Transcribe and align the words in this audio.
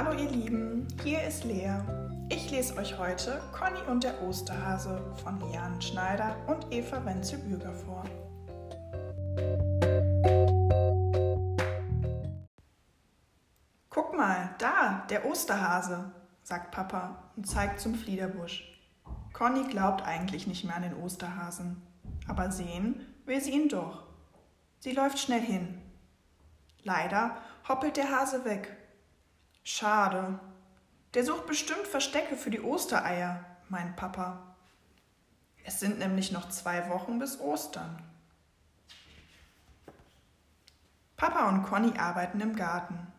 Hallo 0.00 0.12
ihr 0.12 0.30
Lieben, 0.30 0.86
hier 1.02 1.24
ist 1.24 1.42
Lea. 1.42 1.72
Ich 2.28 2.52
lese 2.52 2.76
euch 2.76 2.96
heute 2.98 3.42
Conny 3.50 3.80
und 3.90 4.04
der 4.04 4.22
Osterhase 4.22 5.02
von 5.24 5.42
Jan 5.52 5.82
Schneider 5.82 6.36
und 6.46 6.72
Eva 6.72 7.04
Wenzel-Bürger 7.04 7.72
vor. 7.72 8.04
Guck 13.90 14.16
mal, 14.16 14.54
da, 14.58 15.04
der 15.10 15.26
Osterhase, 15.26 16.12
sagt 16.44 16.70
Papa 16.70 17.32
und 17.34 17.48
zeigt 17.48 17.80
zum 17.80 17.96
Fliederbusch. 17.96 18.80
Conny 19.32 19.64
glaubt 19.64 20.06
eigentlich 20.06 20.46
nicht 20.46 20.62
mehr 20.62 20.76
an 20.76 20.82
den 20.82 20.94
Osterhasen, 20.94 21.82
aber 22.28 22.52
sehen 22.52 23.04
will 23.26 23.40
sie 23.40 23.50
ihn 23.50 23.68
doch. 23.68 24.06
Sie 24.78 24.92
läuft 24.92 25.18
schnell 25.18 25.40
hin. 25.40 25.82
Leider 26.84 27.36
hoppelt 27.68 27.96
der 27.96 28.12
Hase 28.12 28.44
weg. 28.44 28.77
Schade. 29.70 30.40
Der 31.12 31.26
sucht 31.26 31.46
bestimmt 31.46 31.86
Verstecke 31.86 32.38
für 32.38 32.48
die 32.48 32.62
Ostereier, 32.62 33.44
meint 33.68 33.96
Papa. 33.96 34.38
Es 35.62 35.78
sind 35.78 35.98
nämlich 35.98 36.32
noch 36.32 36.48
zwei 36.48 36.88
Wochen 36.88 37.18
bis 37.18 37.38
Ostern. 37.38 38.02
Papa 41.18 41.50
und 41.50 41.64
Conny 41.64 41.98
arbeiten 41.98 42.40
im 42.40 42.56
Garten. 42.56 43.12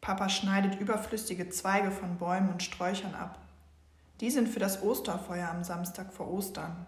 Papa 0.00 0.30
schneidet 0.30 0.80
überflüssige 0.80 1.50
Zweige 1.50 1.90
von 1.90 2.16
Bäumen 2.16 2.48
und 2.48 2.62
Sträuchern 2.62 3.14
ab. 3.14 3.38
Die 4.20 4.30
sind 4.30 4.48
für 4.48 4.58
das 4.58 4.82
Osterfeuer 4.82 5.50
am 5.50 5.64
Samstag 5.64 6.14
vor 6.14 6.30
Ostern. 6.30 6.86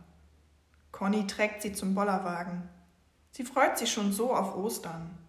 Conny 0.91 1.27
trägt 1.27 1.61
sie 1.61 1.75
zum 1.75 1.95
Bollerwagen. 1.95 2.67
Sie 3.31 3.45
freut 3.45 3.77
sich 3.77 3.93
schon 3.93 4.11
so 4.11 4.35
auf 4.35 4.57
Ostern. 4.57 5.22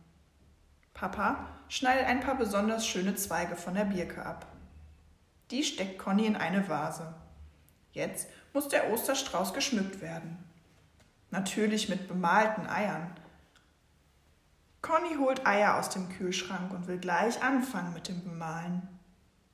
Papa 0.93 1.47
schneidet 1.67 2.05
ein 2.05 2.19
paar 2.19 2.35
besonders 2.35 2.85
schöne 2.85 3.15
Zweige 3.15 3.55
von 3.55 3.73
der 3.73 3.85
Birke 3.85 4.25
ab. 4.25 4.45
Die 5.51 5.63
steckt 5.63 5.99
Conny 5.99 6.25
in 6.25 6.35
eine 6.35 6.69
Vase. 6.69 7.13
Jetzt 7.91 8.27
muss 8.53 8.69
der 8.69 8.91
Osterstrauß 8.91 9.53
geschmückt 9.53 10.01
werden. 10.01 10.37
Natürlich 11.31 11.89
mit 11.89 12.07
bemalten 12.07 12.67
Eiern. 12.67 13.11
Conny 14.81 15.15
holt 15.17 15.47
Eier 15.47 15.79
aus 15.79 15.89
dem 15.89 16.09
Kühlschrank 16.09 16.71
und 16.71 16.87
will 16.87 16.99
gleich 16.99 17.41
anfangen 17.41 17.93
mit 17.93 18.07
dem 18.07 18.23
Bemalen. 18.23 18.87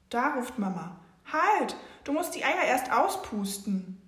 Da 0.09 0.33
ruft 0.33 0.57
Mama: 0.57 0.97
Halt, 1.31 1.75
du 2.03 2.11
musst 2.13 2.35
die 2.35 2.43
Eier 2.43 2.63
erst 2.65 2.91
auspusten. 2.91 4.01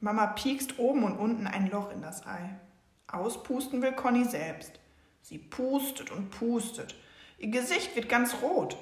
Mama 0.00 0.26
piekst 0.28 0.78
oben 0.78 1.04
und 1.04 1.18
unten 1.18 1.46
ein 1.46 1.70
Loch 1.70 1.90
in 1.90 2.02
das 2.02 2.26
Ei. 2.26 2.58
Auspusten 3.06 3.82
will 3.82 3.92
Conny 3.92 4.24
selbst. 4.24 4.80
Sie 5.24 5.38
pustet 5.38 6.10
und 6.10 6.28
pustet. 6.28 6.94
Ihr 7.38 7.48
Gesicht 7.48 7.96
wird 7.96 8.10
ganz 8.10 8.36
rot. 8.42 8.76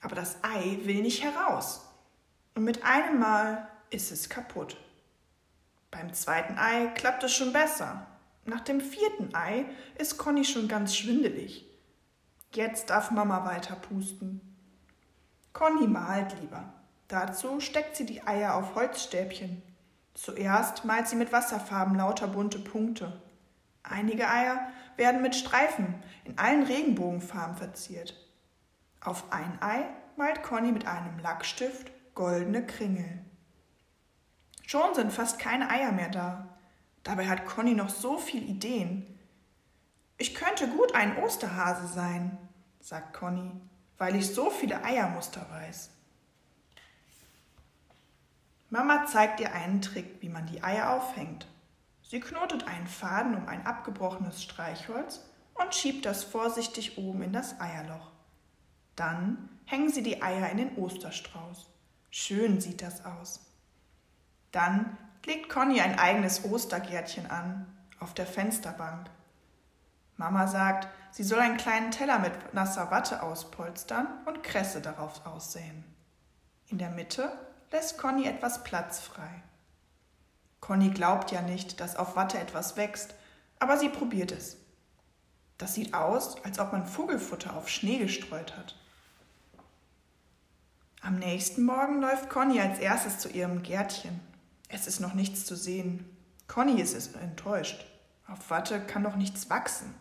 Aber 0.00 0.14
das 0.14 0.36
Ei 0.44 0.78
will 0.84 1.02
nicht 1.02 1.24
heraus. 1.24 1.88
Und 2.54 2.62
mit 2.62 2.84
einem 2.84 3.18
Mal 3.18 3.66
ist 3.90 4.12
es 4.12 4.28
kaputt. 4.28 4.76
Beim 5.90 6.14
zweiten 6.14 6.56
Ei 6.56 6.86
klappt 6.94 7.24
es 7.24 7.34
schon 7.34 7.52
besser. 7.52 8.06
Nach 8.44 8.60
dem 8.60 8.80
vierten 8.80 9.34
Ei 9.34 9.64
ist 9.98 10.18
Conny 10.18 10.44
schon 10.44 10.68
ganz 10.68 10.94
schwindelig. 10.94 11.66
Jetzt 12.54 12.90
darf 12.90 13.10
Mama 13.10 13.44
weiter 13.44 13.74
pusten. 13.74 14.40
Conny 15.52 15.88
malt 15.88 16.36
lieber. 16.40 16.72
Dazu 17.08 17.58
steckt 17.58 17.96
sie 17.96 18.06
die 18.06 18.24
Eier 18.24 18.54
auf 18.54 18.76
Holzstäbchen. 18.76 19.62
Zuerst 20.14 20.84
malt 20.84 21.08
sie 21.08 21.16
mit 21.16 21.32
Wasserfarben 21.32 21.96
lauter 21.96 22.28
bunte 22.28 22.60
Punkte. 22.60 23.20
Einige 23.82 24.28
Eier 24.28 24.68
werden 24.96 25.22
mit 25.22 25.34
Streifen 25.34 26.02
in 26.24 26.38
allen 26.38 26.62
Regenbogenfarben 26.62 27.56
verziert. 27.56 28.14
Auf 29.00 29.32
ein 29.32 29.60
Ei 29.60 29.84
malt 30.16 30.42
Conny 30.42 30.70
mit 30.72 30.86
einem 30.86 31.18
Lackstift 31.18 31.90
goldene 32.14 32.64
Kringel. 32.64 33.24
Schon 34.66 34.94
sind 34.94 35.12
fast 35.12 35.38
keine 35.38 35.68
Eier 35.70 35.92
mehr 35.92 36.08
da. 36.08 36.48
Dabei 37.02 37.28
hat 37.28 37.46
Conny 37.46 37.74
noch 37.74 37.88
so 37.88 38.18
viele 38.18 38.46
Ideen. 38.46 39.18
Ich 40.18 40.34
könnte 40.34 40.68
gut 40.68 40.94
ein 40.94 41.16
Osterhase 41.18 41.88
sein, 41.88 42.38
sagt 42.80 43.12
Conny, 43.12 43.50
weil 43.98 44.14
ich 44.14 44.28
so 44.28 44.50
viele 44.50 44.84
Eiermuster 44.84 45.44
weiß. 45.50 45.90
Mama 48.70 49.04
zeigt 49.06 49.40
ihr 49.40 49.52
einen 49.52 49.82
Trick, 49.82 50.22
wie 50.22 50.28
man 50.28 50.46
die 50.46 50.62
Eier 50.62 50.90
aufhängt. 50.92 51.46
Sie 52.12 52.20
knotet 52.20 52.68
einen 52.68 52.86
Faden 52.86 53.34
um 53.34 53.48
ein 53.48 53.64
abgebrochenes 53.64 54.42
Streichholz 54.42 55.24
und 55.54 55.74
schiebt 55.74 56.04
das 56.04 56.24
vorsichtig 56.24 56.98
oben 56.98 57.22
in 57.22 57.32
das 57.32 57.58
Eierloch. 57.58 58.12
Dann 58.96 59.48
hängen 59.64 59.88
sie 59.88 60.02
die 60.02 60.20
Eier 60.20 60.50
in 60.50 60.58
den 60.58 60.76
Osterstrauß. 60.76 61.70
Schön 62.10 62.60
sieht 62.60 62.82
das 62.82 63.06
aus. 63.06 63.40
Dann 64.50 64.98
legt 65.24 65.48
Conny 65.48 65.80
ein 65.80 65.98
eigenes 65.98 66.44
Ostergärtchen 66.44 67.30
an, 67.30 67.66
auf 67.98 68.12
der 68.12 68.26
Fensterbank. 68.26 69.08
Mama 70.18 70.48
sagt, 70.48 70.88
sie 71.12 71.24
soll 71.24 71.38
einen 71.38 71.56
kleinen 71.56 71.92
Teller 71.92 72.18
mit 72.18 72.52
nasser 72.52 72.90
Watte 72.90 73.22
auspolstern 73.22 74.06
und 74.26 74.42
Kresse 74.42 74.82
darauf 74.82 75.24
aussehen. 75.24 75.82
In 76.66 76.76
der 76.76 76.90
Mitte 76.90 77.32
lässt 77.70 77.96
Conny 77.96 78.26
etwas 78.26 78.64
Platz 78.64 79.00
frei. 79.00 79.42
Conny 80.62 80.90
glaubt 80.90 81.32
ja 81.32 81.42
nicht, 81.42 81.80
dass 81.80 81.96
auf 81.96 82.14
Watte 82.14 82.38
etwas 82.38 82.76
wächst, 82.76 83.14
aber 83.58 83.76
sie 83.76 83.88
probiert 83.88 84.30
es. 84.30 84.56
Das 85.58 85.74
sieht 85.74 85.92
aus, 85.92 86.42
als 86.44 86.60
ob 86.60 86.72
man 86.72 86.86
Vogelfutter 86.86 87.56
auf 87.56 87.68
Schnee 87.68 87.98
gestreut 87.98 88.56
hat. 88.56 88.76
Am 91.00 91.18
nächsten 91.18 91.64
Morgen 91.64 92.00
läuft 92.00 92.30
Conny 92.30 92.60
als 92.60 92.78
erstes 92.78 93.18
zu 93.18 93.28
ihrem 93.28 93.62
Gärtchen. 93.64 94.20
Es 94.68 94.86
ist 94.86 95.00
noch 95.00 95.14
nichts 95.14 95.44
zu 95.44 95.56
sehen. 95.56 96.08
Conny 96.46 96.80
ist 96.80 97.16
enttäuscht. 97.16 97.84
Auf 98.28 98.48
Watte 98.48 98.80
kann 98.80 99.02
doch 99.02 99.16
nichts 99.16 99.50
wachsen. 99.50 99.92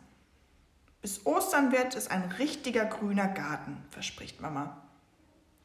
Bis 1.02 1.26
Ostern 1.26 1.72
wird 1.72 1.96
es 1.96 2.08
ein 2.08 2.32
richtiger 2.34 2.86
grüner 2.86 3.28
Garten, 3.28 3.84
verspricht 3.90 4.42
Mama. 4.42 4.78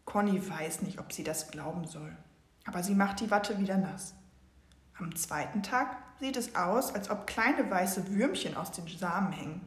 Conny 0.06 0.48
weiß 0.48 0.80
nicht, 0.80 0.98
ob 0.98 1.12
sie 1.12 1.22
das 1.22 1.50
glauben 1.50 1.86
soll, 1.86 2.16
aber 2.64 2.82
sie 2.82 2.94
macht 2.94 3.20
die 3.20 3.30
Watte 3.30 3.58
wieder 3.58 3.76
nass. 3.76 4.14
Am 4.98 5.14
zweiten 5.14 5.62
Tag 5.62 5.96
sieht 6.20 6.36
es 6.36 6.54
aus, 6.54 6.94
als 6.94 7.10
ob 7.10 7.26
kleine 7.26 7.70
weiße 7.70 8.14
Würmchen 8.14 8.56
aus 8.56 8.72
den 8.72 8.86
Samen 8.88 9.32
hängen. 9.32 9.66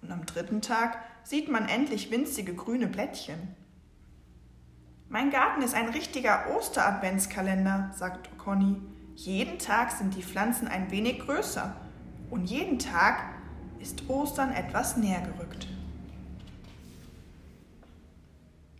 Und 0.00 0.10
am 0.10 0.24
dritten 0.24 0.62
Tag 0.62 0.98
sieht 1.22 1.50
man 1.50 1.68
endlich 1.68 2.10
winzige 2.10 2.54
grüne 2.54 2.86
Blättchen. 2.86 3.54
Mein 5.10 5.30
Garten 5.30 5.60
ist 5.60 5.74
ein 5.74 5.88
richtiger 5.88 6.56
Osteradventskalender, 6.56 7.90
sagt 7.94 8.38
Conny. 8.38 8.80
Jeden 9.16 9.58
Tag 9.58 9.90
sind 9.90 10.14
die 10.14 10.22
Pflanzen 10.22 10.66
ein 10.66 10.90
wenig 10.90 11.20
größer 11.20 11.76
und 12.30 12.46
jeden 12.46 12.78
Tag 12.78 13.22
ist 13.80 14.08
Ostern 14.08 14.52
etwas 14.52 14.96
näher 14.96 15.20
gerückt. 15.20 15.66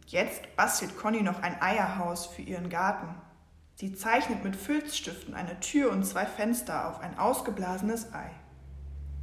Jetzt 0.06 0.56
bastelt 0.56 0.96
Conny 0.96 1.22
noch 1.22 1.42
ein 1.42 1.60
Eierhaus 1.60 2.26
für 2.26 2.42
ihren 2.42 2.70
Garten. 2.70 3.14
Sie 3.80 3.94
zeichnet 3.94 4.44
mit 4.44 4.56
Filzstiften 4.56 5.32
eine 5.32 5.58
Tür 5.58 5.90
und 5.90 6.04
zwei 6.04 6.26
Fenster 6.26 6.86
auf 6.86 7.00
ein 7.00 7.18
ausgeblasenes 7.18 8.12
Ei. 8.12 8.30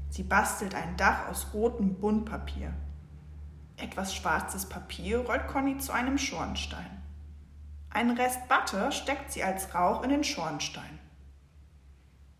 Sie 0.10 0.24
bastelt 0.24 0.74
ein 0.74 0.98
Dach 0.98 1.30
aus 1.30 1.54
rotem 1.54 2.00
Buntpapier. 2.00 2.74
Etwas 3.76 4.16
schwarzes 4.16 4.68
Papier 4.68 5.20
rollt 5.20 5.46
Conny 5.46 5.78
zu 5.78 5.92
einem 5.92 6.18
Schornstein. 6.18 7.04
Ein 7.92 8.10
Rest 8.10 8.48
Butter 8.48 8.92
steckt 8.92 9.32
sie 9.32 9.44
als 9.44 9.76
Rauch 9.76 10.02
in 10.02 10.10
den 10.10 10.24
Schornstein. 10.24 10.98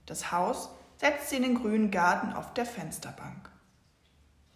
Das 0.08 0.32
Haus 0.32 0.72
setzt 0.96 1.30
sie 1.30 1.36
in 1.36 1.44
den 1.44 1.62
grünen 1.62 1.92
Garten 1.92 2.34
auf 2.34 2.52
der 2.56 2.66
Fensterbank. 2.66 3.52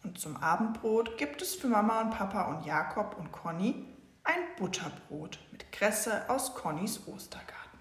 Und 0.04 0.18
zum 0.18 0.36
Abendbrot 0.36 1.16
gibt 1.20 1.44
es 1.44 1.54
für 1.54 1.68
Mama 1.68 2.02
und 2.02 2.10
Papa 2.10 2.46
und 2.46 2.66
Jakob 2.66 3.18
und 3.20 3.32
Conny 3.32 3.86
ein 4.24 4.40
Butterbrot 4.58 5.40
mit 5.52 5.72
Kresse 5.72 6.30
aus 6.30 6.54
Connys 6.54 7.08
Ostergarten. 7.08 7.80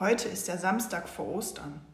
Heute 0.00 0.28
ist 0.28 0.48
der 0.48 0.58
Samstag 0.58 1.08
vor 1.08 1.26
Ostern. 1.26 1.84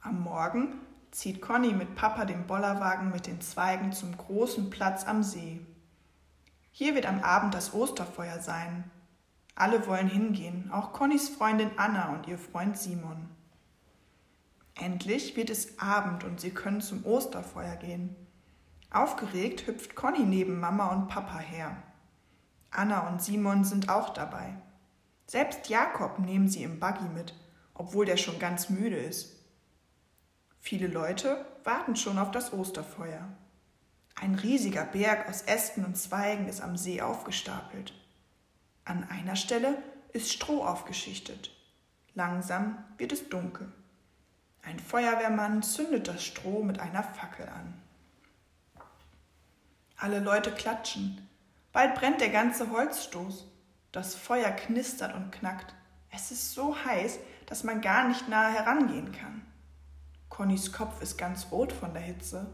Am 0.00 0.22
Morgen 0.22 0.78
zieht 1.10 1.40
Conny 1.40 1.72
mit 1.72 1.96
Papa 1.96 2.24
den 2.24 2.46
Bollerwagen 2.46 3.10
mit 3.10 3.26
den 3.26 3.40
Zweigen 3.40 3.92
zum 3.92 4.16
großen 4.16 4.70
Platz 4.70 5.04
am 5.06 5.22
See. 5.22 5.60
Hier 6.70 6.94
wird 6.94 7.06
am 7.06 7.22
Abend 7.22 7.54
das 7.54 7.74
Osterfeuer 7.74 8.38
sein. 8.40 8.90
Alle 9.56 9.86
wollen 9.86 10.08
hingehen, 10.08 10.70
auch 10.72 10.92
Connys 10.92 11.28
Freundin 11.28 11.70
Anna 11.76 12.12
und 12.12 12.28
ihr 12.28 12.38
Freund 12.38 12.76
Simon. 12.78 13.28
Endlich 14.76 15.36
wird 15.36 15.50
es 15.50 15.78
Abend 15.78 16.24
und 16.24 16.40
sie 16.40 16.50
können 16.50 16.80
zum 16.80 17.04
Osterfeuer 17.04 17.76
gehen. 17.76 18.14
Aufgeregt 18.90 19.66
hüpft 19.66 19.94
Conny 19.96 20.24
neben 20.24 20.60
Mama 20.60 20.88
und 20.88 21.08
Papa 21.08 21.38
her. 21.38 21.76
Anna 22.76 23.08
und 23.08 23.22
Simon 23.22 23.64
sind 23.64 23.88
auch 23.88 24.10
dabei. 24.10 24.54
Selbst 25.26 25.68
Jakob 25.68 26.18
nehmen 26.18 26.48
sie 26.48 26.62
im 26.62 26.80
Buggy 26.80 27.08
mit, 27.14 27.34
obwohl 27.72 28.04
der 28.04 28.16
schon 28.16 28.38
ganz 28.38 28.68
müde 28.68 28.96
ist. 28.96 29.34
Viele 30.60 30.86
Leute 30.86 31.44
warten 31.64 31.96
schon 31.96 32.18
auf 32.18 32.30
das 32.30 32.52
Osterfeuer. 32.52 33.28
Ein 34.14 34.34
riesiger 34.34 34.84
Berg 34.84 35.28
aus 35.28 35.42
Ästen 35.42 35.84
und 35.84 35.96
Zweigen 35.96 36.48
ist 36.48 36.60
am 36.60 36.76
See 36.76 37.02
aufgestapelt. 37.02 37.92
An 38.84 39.04
einer 39.10 39.36
Stelle 39.36 39.76
ist 40.12 40.32
Stroh 40.32 40.64
aufgeschichtet. 40.64 41.50
Langsam 42.14 42.78
wird 42.96 43.12
es 43.12 43.28
dunkel. 43.28 43.72
Ein 44.62 44.78
Feuerwehrmann 44.78 45.62
zündet 45.62 46.08
das 46.08 46.24
Stroh 46.24 46.62
mit 46.62 46.80
einer 46.80 47.02
Fackel 47.02 47.48
an. 47.48 47.74
Alle 49.96 50.20
Leute 50.20 50.52
klatschen. 50.52 51.28
Bald 51.74 51.96
brennt 51.96 52.20
der 52.20 52.30
ganze 52.30 52.70
Holzstoß. 52.70 53.48
Das 53.90 54.14
Feuer 54.14 54.52
knistert 54.52 55.12
und 55.12 55.32
knackt. 55.32 55.74
Es 56.08 56.30
ist 56.30 56.54
so 56.54 56.76
heiß, 56.84 57.18
dass 57.46 57.64
man 57.64 57.80
gar 57.80 58.06
nicht 58.06 58.28
nahe 58.28 58.52
herangehen 58.52 59.10
kann. 59.10 59.42
Connys 60.28 60.72
Kopf 60.72 61.02
ist 61.02 61.18
ganz 61.18 61.48
rot 61.50 61.72
von 61.72 61.92
der 61.92 62.02
Hitze. 62.02 62.46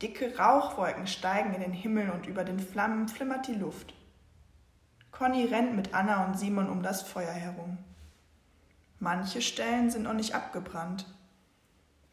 Dicke 0.00 0.38
Rauchwolken 0.38 1.06
steigen 1.06 1.52
in 1.52 1.60
den 1.60 1.74
Himmel 1.74 2.08
und 2.08 2.26
über 2.26 2.42
den 2.42 2.58
Flammen 2.58 3.06
flimmert 3.06 3.46
die 3.48 3.54
Luft. 3.54 3.92
Conny 5.12 5.44
rennt 5.44 5.76
mit 5.76 5.92
Anna 5.92 6.24
und 6.24 6.38
Simon 6.38 6.70
um 6.70 6.82
das 6.82 7.02
Feuer 7.02 7.32
herum. 7.32 7.76
Manche 8.98 9.42
Stellen 9.42 9.90
sind 9.90 10.04
noch 10.04 10.14
nicht 10.14 10.34
abgebrannt. 10.34 11.04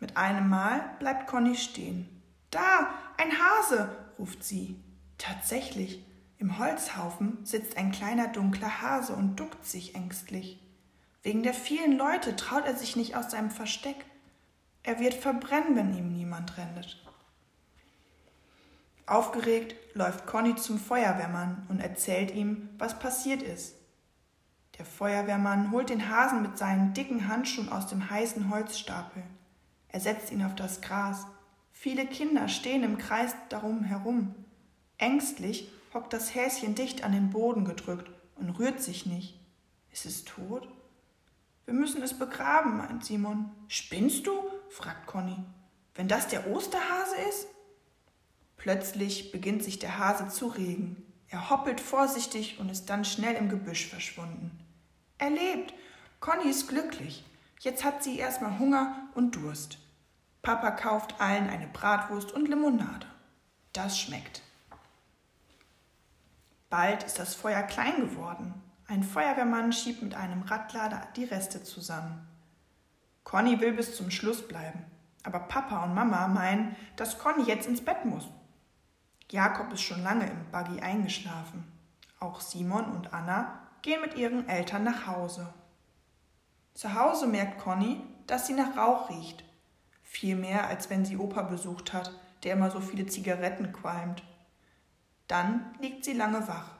Mit 0.01 0.17
einem 0.17 0.49
Mal 0.49 0.81
bleibt 0.99 1.27
Conny 1.27 1.55
stehen. 1.55 2.21
Da, 2.49 2.89
ein 3.17 3.31
Hase, 3.31 3.89
ruft 4.19 4.43
sie. 4.43 4.75
Tatsächlich, 5.17 6.05
im 6.41 6.57
Holzhaufen 6.57 7.37
sitzt 7.45 7.77
ein 7.77 7.91
kleiner 7.91 8.27
dunkler 8.27 8.81
Hase 8.81 9.13
und 9.13 9.35
duckt 9.35 9.63
sich 9.63 9.93
ängstlich. 9.93 10.59
Wegen 11.21 11.43
der 11.43 11.53
vielen 11.53 11.95
Leute 11.99 12.35
traut 12.35 12.65
er 12.65 12.75
sich 12.75 12.95
nicht 12.95 13.15
aus 13.15 13.29
seinem 13.29 13.51
Versteck. 13.51 14.05
Er 14.81 14.99
wird 14.99 15.13
verbrennen, 15.13 15.75
wenn 15.75 15.95
ihm 15.95 16.11
niemand 16.11 16.57
rennt. 16.57 16.99
Aufgeregt 19.05 19.75
läuft 19.93 20.25
Conny 20.25 20.55
zum 20.55 20.79
Feuerwehrmann 20.79 21.67
und 21.69 21.79
erzählt 21.79 22.31
ihm, 22.31 22.69
was 22.79 22.97
passiert 22.97 23.43
ist. 23.43 23.75
Der 24.79 24.85
Feuerwehrmann 24.85 25.69
holt 25.69 25.91
den 25.91 26.09
Hasen 26.09 26.41
mit 26.41 26.57
seinen 26.57 26.95
dicken 26.95 27.27
Handschuhen 27.27 27.69
aus 27.69 27.85
dem 27.85 28.09
heißen 28.09 28.49
Holzstapel. 28.49 29.21
Er 29.89 29.99
setzt 29.99 30.31
ihn 30.31 30.43
auf 30.43 30.55
das 30.55 30.81
Gras. 30.81 31.27
Viele 31.71 32.07
Kinder 32.07 32.47
stehen 32.47 32.81
im 32.81 32.97
Kreis 32.97 33.35
darum 33.49 33.83
herum. 33.83 34.33
Ängstlich 34.97 35.69
hockt 35.93 36.13
das 36.13 36.33
Häschen 36.35 36.75
dicht 36.75 37.03
an 37.03 37.11
den 37.11 37.29
Boden 37.29 37.65
gedrückt 37.65 38.09
und 38.35 38.51
rührt 38.51 38.81
sich 38.81 39.05
nicht. 39.05 39.39
Ist 39.91 40.05
es 40.05 40.23
tot? 40.25 40.67
Wir 41.65 41.73
müssen 41.73 42.01
es 42.01 42.17
begraben, 42.17 42.77
meint 42.77 43.05
Simon. 43.05 43.51
Spinnst 43.67 44.27
du? 44.27 44.33
fragt 44.69 45.07
Conny. 45.07 45.37
Wenn 45.95 46.07
das 46.07 46.27
der 46.27 46.47
Osterhase 46.47 47.15
ist? 47.29 47.47
Plötzlich 48.57 49.31
beginnt 49.31 49.63
sich 49.63 49.79
der 49.79 49.97
Hase 49.97 50.27
zu 50.27 50.47
regen. 50.47 51.03
Er 51.27 51.49
hoppelt 51.49 51.79
vorsichtig 51.79 52.59
und 52.59 52.69
ist 52.69 52.89
dann 52.89 53.05
schnell 53.05 53.35
im 53.35 53.49
Gebüsch 53.49 53.87
verschwunden. 53.87 54.51
Er 55.17 55.29
lebt. 55.29 55.73
Conny 56.19 56.49
ist 56.49 56.67
glücklich. 56.67 57.25
Jetzt 57.59 57.83
hat 57.83 58.03
sie 58.03 58.17
erstmal 58.17 58.59
Hunger 58.59 59.09
und 59.15 59.35
Durst. 59.35 59.77
Papa 60.41 60.71
kauft 60.71 61.19
allen 61.21 61.49
eine 61.49 61.67
Bratwurst 61.67 62.31
und 62.31 62.47
Limonade. 62.47 63.07
Das 63.73 63.99
schmeckt. 63.99 64.41
Bald 66.71 67.03
ist 67.03 67.19
das 67.19 67.35
Feuer 67.35 67.63
klein 67.63 67.97
geworden. 67.99 68.53
Ein 68.87 69.03
Feuerwehrmann 69.03 69.73
schiebt 69.73 70.01
mit 70.01 70.15
einem 70.15 70.43
Radlader 70.43 71.05
die 71.17 71.25
Reste 71.25 71.61
zusammen. 71.63 72.25
Conny 73.25 73.59
will 73.59 73.73
bis 73.73 73.97
zum 73.97 74.09
Schluss 74.09 74.47
bleiben, 74.47 74.85
aber 75.23 75.39
Papa 75.39 75.83
und 75.83 75.93
Mama 75.93 76.29
meinen, 76.29 76.77
dass 76.95 77.19
Conny 77.19 77.43
jetzt 77.43 77.67
ins 77.67 77.83
Bett 77.83 78.05
muss. 78.05 78.29
Jakob 79.29 79.73
ist 79.73 79.81
schon 79.81 80.01
lange 80.01 80.25
im 80.29 80.49
Buggy 80.49 80.79
eingeschlafen. 80.79 81.69
Auch 82.21 82.39
Simon 82.39 82.85
und 82.85 83.13
Anna 83.13 83.67
gehen 83.81 83.99
mit 83.99 84.15
ihren 84.15 84.47
Eltern 84.47 84.85
nach 84.85 85.07
Hause. 85.07 85.53
Zu 86.73 86.95
Hause 86.95 87.27
merkt 87.27 87.59
Conny, 87.59 88.01
dass 88.27 88.47
sie 88.47 88.53
nach 88.53 88.77
Rauch 88.77 89.09
riecht. 89.09 89.43
Viel 90.03 90.37
mehr, 90.37 90.69
als 90.69 90.89
wenn 90.89 91.03
sie 91.03 91.17
Opa 91.17 91.41
besucht 91.41 91.91
hat, 91.91 92.13
der 92.43 92.53
immer 92.53 92.71
so 92.71 92.79
viele 92.79 93.07
Zigaretten 93.07 93.73
qualmt. 93.73 94.23
Dann 95.31 95.73
liegt 95.79 96.03
sie 96.03 96.11
lange 96.11 96.45
wach. 96.49 96.71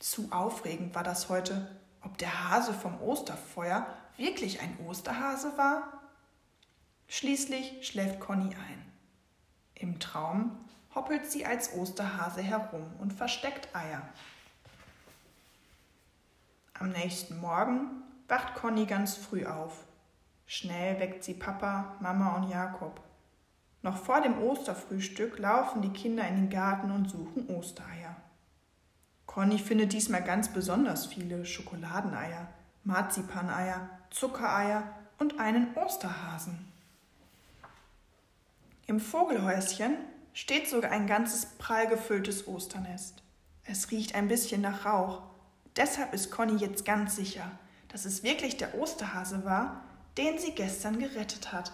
Zu 0.00 0.32
aufregend 0.32 0.96
war 0.96 1.04
das 1.04 1.28
heute, 1.28 1.70
ob 2.02 2.18
der 2.18 2.50
Hase 2.50 2.74
vom 2.74 3.00
Osterfeuer 3.00 3.86
wirklich 4.16 4.60
ein 4.60 4.76
Osterhase 4.88 5.56
war? 5.56 6.02
Schließlich 7.06 7.86
schläft 7.86 8.18
Conny 8.18 8.56
ein. 8.56 8.92
Im 9.76 10.00
Traum 10.00 10.58
hoppelt 10.96 11.30
sie 11.30 11.46
als 11.46 11.74
Osterhase 11.74 12.42
herum 12.42 12.92
und 12.98 13.12
versteckt 13.12 13.72
Eier. 13.72 14.02
Am 16.74 16.88
nächsten 16.90 17.38
Morgen 17.38 18.02
wacht 18.26 18.56
Conny 18.56 18.86
ganz 18.86 19.14
früh 19.14 19.46
auf. 19.46 19.84
Schnell 20.48 20.98
weckt 20.98 21.22
sie 21.22 21.34
Papa, 21.34 21.94
Mama 22.00 22.34
und 22.34 22.50
Jakob. 22.50 23.00
Noch 23.86 23.98
vor 23.98 24.20
dem 24.20 24.42
Osterfrühstück 24.42 25.38
laufen 25.38 25.80
die 25.80 25.92
Kinder 25.92 26.26
in 26.26 26.34
den 26.34 26.50
Garten 26.50 26.90
und 26.90 27.08
suchen 27.08 27.48
Ostereier. 27.48 28.16
Conny 29.26 29.60
findet 29.60 29.92
diesmal 29.92 30.24
ganz 30.24 30.48
besonders 30.48 31.06
viele 31.06 31.46
Schokoladeneier, 31.46 32.48
Marzipaneier, 32.82 33.88
Zuckereier 34.10 34.82
und 35.20 35.38
einen 35.38 35.72
Osterhasen. 35.76 36.66
Im 38.88 38.98
Vogelhäuschen 38.98 39.94
steht 40.32 40.68
sogar 40.68 40.90
ein 40.90 41.06
ganzes 41.06 41.46
prall 41.46 41.86
gefülltes 41.86 42.48
Osternest. 42.48 43.22
Es 43.62 43.92
riecht 43.92 44.16
ein 44.16 44.26
bisschen 44.26 44.62
nach 44.62 44.84
Rauch. 44.84 45.22
Deshalb 45.76 46.12
ist 46.12 46.32
Conny 46.32 46.56
jetzt 46.56 46.84
ganz 46.84 47.14
sicher, 47.14 47.52
dass 47.86 48.04
es 48.04 48.24
wirklich 48.24 48.56
der 48.56 48.74
Osterhase 48.74 49.44
war, 49.44 49.84
den 50.18 50.40
sie 50.40 50.56
gestern 50.56 50.98
gerettet 50.98 51.52
hat. 51.52 51.70